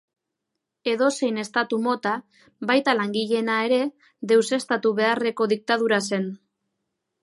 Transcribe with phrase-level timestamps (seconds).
[0.93, 2.15] Edozein estatu mota,
[2.71, 3.81] baita langileena ere,
[4.35, 6.31] deuseztatu beharreko diktadura zen.